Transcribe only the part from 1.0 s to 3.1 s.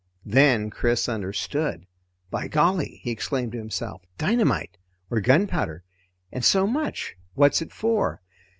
understood. By golly!